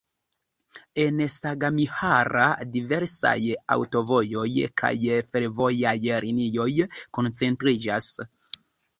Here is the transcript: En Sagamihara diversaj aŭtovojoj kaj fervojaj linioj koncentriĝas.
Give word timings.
En 1.01 1.17
Sagamihara 1.31 2.45
diversaj 2.75 3.33
aŭtovojoj 3.75 4.47
kaj 4.83 4.91
fervojaj 5.35 5.93
linioj 6.25 6.67
koncentriĝas. 7.19 8.09